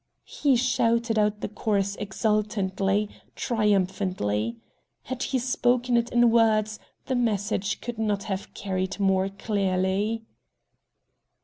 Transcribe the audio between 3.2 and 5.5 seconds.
triumphantly. Had he